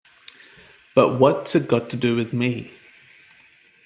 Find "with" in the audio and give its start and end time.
2.15-2.33